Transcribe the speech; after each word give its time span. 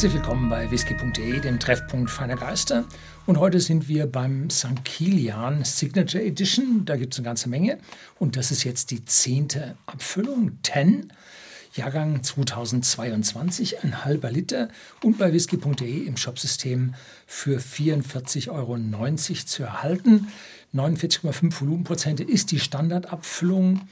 Herzlich 0.00 0.22
willkommen 0.22 0.48
bei 0.48 0.70
whisky.de, 0.70 1.40
dem 1.40 1.60
Treffpunkt 1.60 2.10
feiner 2.10 2.36
Geister. 2.36 2.86
Und 3.26 3.36
heute 3.36 3.60
sind 3.60 3.86
wir 3.86 4.06
beim 4.06 4.48
St. 4.48 4.82
Kilian 4.82 5.62
Signature 5.62 6.24
Edition. 6.24 6.86
Da 6.86 6.96
gibt 6.96 7.12
es 7.12 7.18
eine 7.18 7.26
ganze 7.26 7.50
Menge. 7.50 7.76
Und 8.18 8.38
das 8.38 8.50
ist 8.50 8.64
jetzt 8.64 8.92
die 8.92 9.04
zehnte 9.04 9.76
Abfüllung, 9.84 10.52
10, 10.62 11.12
Jahrgang 11.74 12.22
2022, 12.22 13.84
ein 13.84 14.02
halber 14.02 14.30
Liter. 14.30 14.70
Und 15.04 15.18
bei 15.18 15.34
whisky.de 15.34 16.06
im 16.06 16.16
Shopsystem 16.16 16.94
für 17.26 17.58
44,90 17.58 18.48
Euro 18.50 19.14
zu 19.44 19.62
erhalten. 19.64 20.28
49,5 20.72 21.60
Volumenprozente 21.60 22.22
ist 22.22 22.52
die 22.52 22.58
Standardabfüllung. 22.58 23.82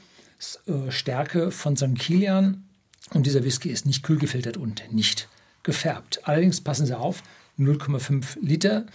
Äh, 0.65 0.89
Stärke 0.89 1.51
von 1.51 1.77
St. 1.77 1.93
Kilian. 1.99 2.63
Und 3.13 3.27
dieser 3.27 3.43
Whisky 3.43 3.69
ist 3.69 3.85
nicht 3.85 4.01
kühl 4.01 4.17
gefiltert 4.17 4.57
und 4.57 4.91
nicht 4.91 5.29
gefärbt. 5.69 6.21
Allerdings 6.27 6.61
passen 6.61 6.87
Sie 6.87 6.97
auf, 6.97 7.21
0,5 7.59 8.39
Liter. 8.41 8.87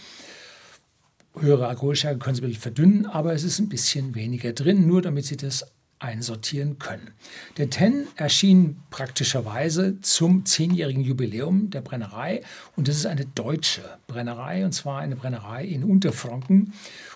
Höhere 1.38 1.68
Alkoholstärke 1.68 2.18
können 2.18 2.34
Sie 2.34 2.42
ein 2.42 2.48
bisschen 2.48 2.62
verdünnen, 2.62 3.06
aber 3.06 3.32
es 3.32 3.44
ist 3.44 3.60
ein 3.60 3.68
bisschen 3.68 4.16
weniger 4.16 4.52
drin, 4.52 4.88
nur 4.88 5.00
damit 5.02 5.24
Sie 5.24 5.36
das 5.36 5.66
einsortieren 6.00 6.80
können. 6.80 7.12
Der 7.58 7.70
Ten 7.70 8.08
erschien 8.16 8.82
praktischerweise 8.90 10.00
zum 10.00 10.44
zehnjährigen 10.44 11.02
Jubiläum 11.02 11.70
der 11.70 11.80
Brennerei 11.80 12.42
und 12.74 12.88
das 12.88 12.96
ist 12.96 13.06
eine 13.06 13.24
deutsche 13.24 13.82
Brennerei 14.08 14.64
und 14.64 14.72
zwar 14.72 15.00
eine 15.00 15.14
Brennerei 15.14 15.64
in 15.64 15.84
Unterfranken 15.84 16.72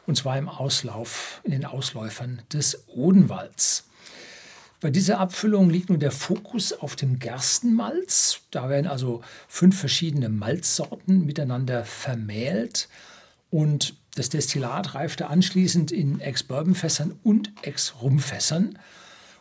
und 0.07 0.17
zwar 0.17 0.39
im 0.39 0.49
Auslauf, 0.49 1.41
in 1.43 1.51
den 1.51 1.65
Ausläufern 1.65 2.43
des 2.53 2.85
Odenwalds. 2.87 3.88
Bei 4.81 4.91
dieser 4.91 5.19
Abfüllung 5.19 5.71
liegt 5.71 5.91
nun 5.91 5.99
der 5.99 6.13
Fokus 6.13 6.73
auf 6.73 6.95
dem 6.95 7.19
Gerstenmalz. 7.19 8.43
Da 8.53 8.69
werden 8.69 8.87
also 8.87 9.23
fünf 9.49 9.77
verschiedene 9.77 10.29
Malzsorten 10.29 11.27
miteinander 11.27 11.85
vermählt 11.85 12.89
und 13.51 13.95
das 14.15 14.29
Destillat 14.29 14.95
reifte 14.95 15.29
anschließend 15.29 15.91
in 15.91 16.21
Ex-Bourbon-Fässern 16.21 17.19
und 17.25 17.53
Ex-Rum-Fässern. 17.63 18.79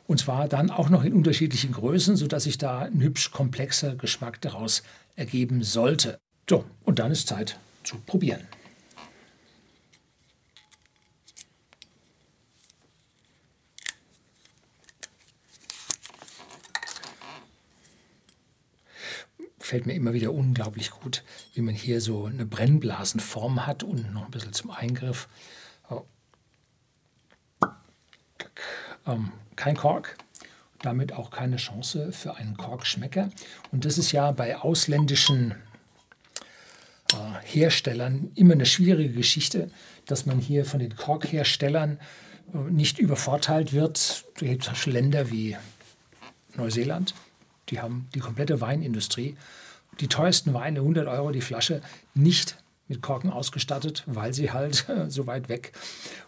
Und 0.08 0.20
zwar 0.20 0.48
dann 0.48 0.72
auch 0.72 0.90
noch 0.90 1.04
in 1.04 1.14
unterschiedlichen 1.14 1.72
Größen, 1.72 2.16
sodass 2.16 2.44
sich 2.44 2.58
da 2.58 2.80
ein 2.80 3.02
hübsch 3.02 3.32
komplexer 3.32 3.96
Geschmack 3.96 4.42
daraus 4.42 4.82
ergeben 5.16 5.62
sollte. 5.64 6.18
So, 6.50 6.66
und 6.84 6.98
dann 6.98 7.12
ist 7.12 7.28
Zeit 7.28 7.60
zu 7.84 7.98
probieren. 8.06 8.42
Gefällt 19.68 19.86
mir 19.86 19.96
immer 19.96 20.14
wieder 20.14 20.32
unglaublich 20.32 20.92
gut, 20.92 21.26
wie 21.54 21.60
man 21.60 21.76
hier 21.76 22.00
so 22.00 22.24
eine 22.24 22.46
Brennblasenform 22.46 23.68
hat 23.68 23.84
und 23.84 24.14
noch 24.14 24.24
ein 24.24 24.32
bisschen 24.32 24.54
zum 24.54 24.72
Eingriff. 24.72 25.28
Oh. 25.90 26.06
Ähm, 29.06 29.34
kein 29.58 29.76
Kork, 29.76 30.16
damit 30.82 31.12
auch 31.12 31.32
keine 31.32 31.58
Chance 31.58 32.14
für 32.14 32.38
einen 32.38 32.56
Korkschmecker. 32.56 33.30
Und 33.74 33.84
das 33.84 33.98
ist 33.98 34.14
ja 34.14 34.32
bei 34.32 34.56
ausländischen 34.56 35.52
äh, 37.12 37.16
Herstellern 37.44 38.32
immer 38.36 38.54
eine 38.54 38.66
schwierige 38.66 39.16
Geschichte, 39.16 39.70
dass 40.06 40.26
man 40.26 40.40
hier 40.40 40.64
von 40.64 40.80
den 40.80 40.96
Korkherstellern 40.96 42.00
äh, 42.54 42.58
nicht 42.72 43.00
übervorteilt 43.00 43.74
wird. 43.74 43.98
Es 43.98 44.24
gibt 44.36 44.86
Länder 44.86 45.30
wie 45.30 45.58
Neuseeland, 46.56 47.14
die 47.70 47.80
haben 47.80 48.08
die 48.14 48.20
komplette 48.20 48.62
Weinindustrie, 48.62 49.36
die 50.00 50.08
teuersten 50.08 50.54
Weine, 50.54 50.80
100 50.80 51.08
Euro 51.08 51.32
die 51.32 51.42
Flasche, 51.42 51.82
nicht 52.14 52.58
mit 52.88 53.02
Korken 53.02 53.30
ausgestattet, 53.30 54.04
weil 54.06 54.34
sie 54.34 54.52
halt 54.52 54.86
so 55.10 55.28
weit 55.28 55.50
weg 55.50 55.74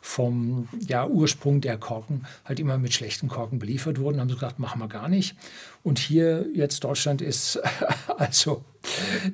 vom 0.01 0.67
ja, 0.87 1.07
Ursprung 1.07 1.61
der 1.61 1.77
Korken 1.77 2.25
halt 2.45 2.59
immer 2.59 2.77
mit 2.77 2.93
schlechten 2.93 3.27
Korken 3.27 3.59
beliefert 3.59 3.99
wurden. 3.99 4.19
Haben 4.19 4.29
sie 4.29 4.35
gesagt, 4.35 4.59
machen 4.59 4.79
wir 4.79 4.87
gar 4.87 5.07
nicht. 5.07 5.35
Und 5.83 5.99
hier 5.99 6.45
jetzt 6.53 6.83
Deutschland 6.83 7.21
ist 7.21 7.59
also 8.17 8.63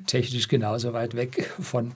technisch 0.06 0.48
genauso 0.48 0.92
weit 0.92 1.14
weg 1.14 1.50
von 1.60 1.92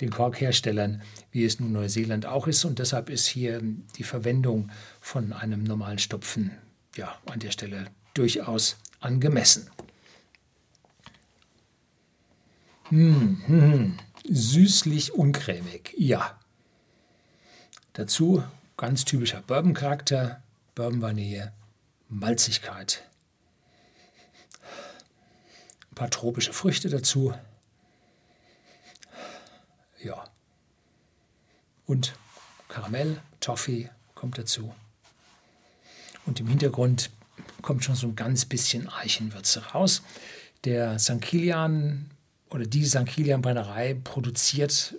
den 0.00 0.10
Korkherstellern, 0.10 1.02
wie 1.30 1.44
es 1.44 1.60
nun 1.60 1.72
Neuseeland 1.72 2.26
auch 2.26 2.46
ist. 2.46 2.64
Und 2.64 2.78
deshalb 2.78 3.08
ist 3.08 3.26
hier 3.26 3.62
die 3.96 4.04
Verwendung 4.04 4.70
von 5.00 5.32
einem 5.32 5.62
normalen 5.62 5.98
Stopfen 5.98 6.52
ja 6.96 7.14
an 7.26 7.38
der 7.38 7.52
Stelle 7.52 7.86
durchaus 8.14 8.76
angemessen. 9.00 9.70
Mmh, 12.90 13.48
mmh, 13.48 13.96
süßlich 14.28 15.14
uncremig, 15.14 15.94
ja. 15.96 16.38
Dazu 17.94 18.42
ganz 18.76 19.04
typischer 19.04 19.42
Bourbon-Charakter, 19.42 20.42
Bourbon-Vanille, 20.74 21.52
Malzigkeit. 22.08 23.08
Ein 25.90 25.94
paar 25.94 26.10
tropische 26.10 26.52
Früchte 26.52 26.88
dazu. 26.88 27.34
Ja. 30.02 30.24
Und 31.86 32.14
Karamell, 32.68 33.20
Toffee 33.40 33.90
kommt 34.14 34.38
dazu. 34.38 34.74
Und 36.26 36.40
im 36.40 36.48
Hintergrund 36.48 37.10
kommt 37.60 37.84
schon 37.84 37.94
so 37.94 38.08
ein 38.08 38.16
ganz 38.16 38.44
bisschen 38.44 38.88
Eichenwürze 38.88 39.64
raus. 39.66 40.02
Der 40.64 40.98
St. 40.98 41.20
Kilian 41.20 42.10
oder 42.50 42.64
die 42.64 42.84
St. 42.84 43.06
Kilian 43.06 43.42
Brennerei 43.42 43.94
produziert 43.94 44.94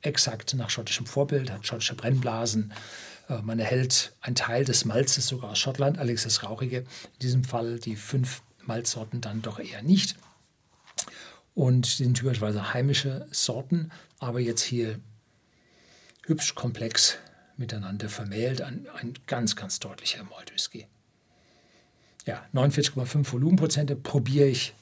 exakt 0.00 0.54
nach 0.54 0.70
schottischem 0.70 1.06
Vorbild, 1.06 1.50
hat 1.50 1.66
schottische 1.66 1.94
Brennblasen. 1.94 2.72
Äh, 3.28 3.42
man 3.42 3.58
erhält 3.58 4.12
einen 4.20 4.36
Teil 4.36 4.64
des 4.64 4.84
Malzes 4.84 5.26
sogar 5.26 5.50
aus 5.50 5.58
Schottland, 5.58 5.98
allerdings 5.98 6.24
das 6.24 6.42
Rauchige. 6.42 6.78
In 6.78 7.18
diesem 7.22 7.44
Fall 7.44 7.78
die 7.78 7.96
fünf 7.96 8.42
Malzsorten 8.62 9.20
dann 9.20 9.42
doch 9.42 9.58
eher 9.58 9.82
nicht. 9.82 10.16
Und 11.54 11.86
sind 11.86 12.14
typischerweise 12.14 12.74
heimische 12.74 13.28
Sorten, 13.30 13.92
aber 14.18 14.40
jetzt 14.40 14.62
hier 14.62 14.98
hübsch 16.26 16.54
komplex 16.54 17.16
miteinander 17.56 18.08
vermählt. 18.08 18.60
Ein, 18.60 18.88
ein 18.96 19.14
ganz, 19.26 19.54
ganz 19.54 19.78
deutlicher 19.78 20.24
Maltwhisky. 20.24 20.88
Ja, 22.26 22.42
49,5 22.54 23.32
Volumenprozente 23.32 23.96
probiere 23.96 24.48
ich 24.48 24.74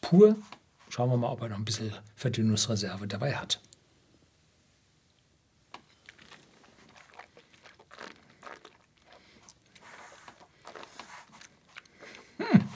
pur. 0.00 0.36
Schauen 0.88 1.10
wir 1.10 1.18
mal, 1.18 1.28
ob 1.28 1.42
er 1.42 1.50
noch 1.50 1.58
ein 1.58 1.64
bisschen 1.64 1.92
Verdünnungsreserve 2.16 3.06
dabei 3.06 3.36
hat. 3.36 3.60
Hm. 12.38 12.68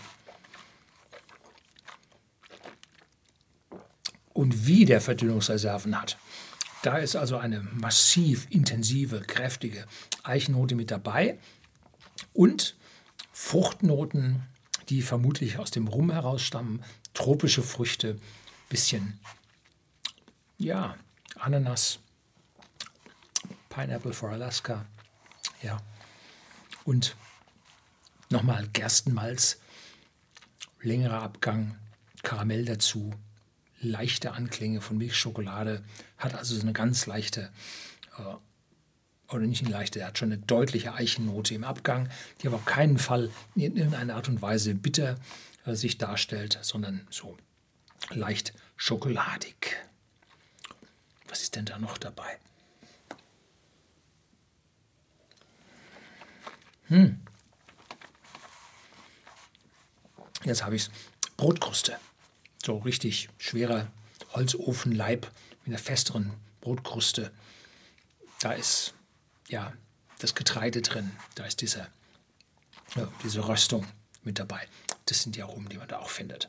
Und 4.35 4.67
wie 4.67 4.85
der 4.85 5.01
Verdünnungsreserven 5.01 5.99
hat. 5.99 6.19
Da 6.83 6.99
ist 6.99 7.17
also 7.17 7.39
eine 7.39 7.63
massiv 7.63 8.47
intensive, 8.51 9.21
kräftige 9.21 9.87
Eichennote 10.23 10.75
mit 10.75 10.91
dabei. 10.91 11.39
Und 12.35 12.75
Fruchtnoten, 13.33 14.43
die 14.89 15.03
vermutlich 15.03 15.59
aus 15.59 15.71
dem 15.71 15.89
Rum 15.89 16.11
herausstammen, 16.11 16.85
tropische 17.15 17.63
Früchte, 17.63 18.19
bisschen, 18.69 19.19
ja, 20.59 20.97
Ananas, 21.37 21.99
Pineapple 23.69 24.13
for 24.13 24.31
Alaska, 24.31 24.87
ja, 25.63 25.81
und 26.85 27.17
nochmal 28.31 28.69
Gerstenmalz, 28.73 29.59
längerer 30.81 31.23
Abgang, 31.23 31.77
Karamell 32.23 32.65
dazu, 32.65 33.13
leichte 33.81 34.33
Anklänge 34.33 34.81
von 34.81 34.99
Milchschokolade, 34.99 35.85
hat 36.19 36.35
also 36.35 36.55
so 36.55 36.63
eine 36.63 36.73
ganz 36.73 37.07
leichte 37.07 37.53
äh, 38.19 38.35
oder 39.35 39.47
nicht 39.47 39.65
eine 39.65 39.73
leichte, 39.73 40.01
er 40.01 40.09
hat 40.09 40.19
schon 40.19 40.33
eine 40.33 40.41
deutliche 40.41 40.95
Eichennote 40.95 41.55
im 41.55 41.65
Abgang, 41.65 42.09
die 42.41 42.47
aber 42.47 42.57
auf 42.57 42.65
keinen 42.65 42.99
Fall 42.99 43.31
in 43.55 43.77
irgendeiner 43.77 44.17
Art 44.17 44.29
und 44.29 44.43
Weise 44.43 44.75
bitter 44.75 45.17
äh, 45.65 45.75
sich 45.75 45.99
darstellt, 45.99 46.59
sondern 46.63 47.07
so 47.11 47.37
leicht 48.11 48.53
schokoladig. 48.77 49.77
Was 51.29 51.43
ist 51.43 51.57
denn 51.57 51.65
da 51.65 51.79
noch 51.79 51.99
dabei? 51.99 52.39
Hm. 56.89 57.21
Jetzt 60.45 60.65
habe 60.65 60.77
ich 60.77 60.83
es. 60.83 60.91
Brotkruste. 61.37 61.97
So 62.65 62.79
richtig 62.79 63.31
schwerer 63.39 63.87
Holzofenleib 64.35 65.31
mit 65.65 65.69
einer 65.69 65.79
festeren 65.79 66.33
Brotkruste. 66.61 67.33
Da 68.41 68.53
ist 68.53 68.95
ja, 69.49 69.73
das 70.19 70.35
Getreide 70.35 70.83
drin. 70.83 71.11
Da 71.35 71.45
ist 71.45 71.61
diese, 71.61 71.87
ja, 72.97 73.09
diese 73.25 73.47
Röstung 73.49 73.87
mit 74.23 74.39
dabei. 74.39 74.61
Das 75.07 75.23
sind 75.23 75.37
die 75.37 75.43
Aromen, 75.43 75.69
die 75.69 75.79
man 75.79 75.89
da 75.89 75.99
auch 75.99 76.11
findet. 76.11 76.49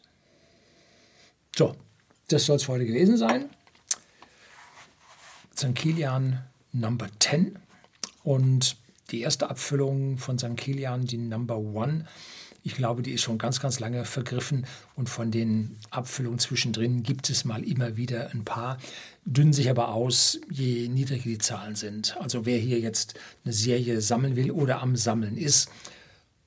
So, 1.55 1.75
das 2.27 2.45
soll 2.45 2.57
es 2.57 2.67
heute 2.67 2.85
gewesen 2.85 3.17
sein. 3.17 3.49
St. 5.55 5.75
Kilian 5.75 6.43
Number 6.71 7.07
10 7.19 7.59
und 8.23 8.77
die 9.11 9.21
erste 9.21 9.49
Abfüllung 9.49 10.17
von 10.17 10.39
St. 10.39 10.57
Kilian, 10.57 11.05
die 11.05 11.17
Number 11.17 11.57
One, 11.57 12.07
ich 12.63 12.75
glaube, 12.75 13.01
die 13.01 13.12
ist 13.12 13.21
schon 13.21 13.38
ganz, 13.38 13.60
ganz 13.60 13.80
lange 13.80 14.06
vergriffen 14.06 14.65
und 14.95 15.10
von 15.10 15.31
den 15.31 15.77
Abfüllungen 15.89 16.39
zwischendrin 16.39 17.04
gibt 17.04 17.30
es 17.30 17.44
mal 17.44 17.63
immer 17.63 17.98
wieder 17.98 18.31
ein 18.31 18.45
paar, 18.45 18.77
dünnen 19.25 19.54
sich 19.54 19.69
aber 19.69 19.89
aus, 19.89 20.39
je 20.50 20.88
niedriger 20.88 21.25
die 21.25 21.38
Zahlen 21.38 21.75
sind. 21.75 22.18
Also 22.19 22.45
wer 22.45 22.57
hier 22.57 22.80
jetzt 22.80 23.15
eine 23.44 23.54
Serie 23.54 24.01
sammeln 24.01 24.36
will 24.36 24.51
oder 24.51 24.81
am 24.81 24.95
Sammeln 24.95 25.38
ist, 25.38 25.69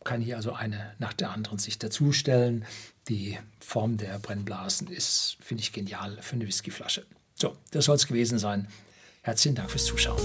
kann 0.05 0.23
hier 0.23 0.37
also 0.37 0.53
eine 0.53 0.95
nach 0.99 1.13
der 1.13 1.31
anderen 1.31 1.59
sich 1.59 1.79
dazustellen. 1.79 2.65
Die 3.09 3.39
Form 3.61 3.99
der 3.99 4.19
Brennblasen 4.19 4.89
ist, 4.89 5.37
finde 5.41 5.63
ich, 5.63 5.73
genial 5.73 6.19
für 6.23 6.37
eine 6.37 6.47
Whiskyflasche. 6.47 7.05
So, 7.35 7.57
das 7.73 7.85
soll 7.85 7.97
es 7.97 8.07
gewesen 8.07 8.39
sein. 8.39 8.69
Herzlichen 9.23 9.57
Dank 9.57 9.71
fürs 9.71 9.85
Zuschauen. 9.85 10.21